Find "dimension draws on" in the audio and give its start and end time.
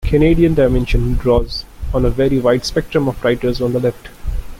0.55-2.05